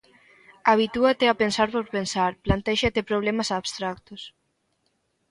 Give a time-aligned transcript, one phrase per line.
[0.71, 4.21] Habitúate a pensar por pensar, plantéxate problemas abstractos.